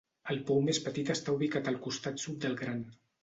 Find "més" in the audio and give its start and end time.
0.69-0.79